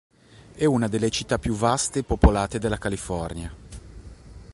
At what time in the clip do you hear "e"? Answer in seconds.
1.99-2.03